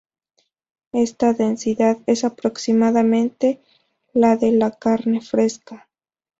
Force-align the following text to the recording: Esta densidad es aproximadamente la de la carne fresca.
Esta 0.93 1.33
densidad 1.33 1.99
es 2.07 2.23
aproximadamente 2.23 3.61
la 4.13 4.35
de 4.35 4.51
la 4.51 4.71
carne 4.71 5.21
fresca. 5.21 5.87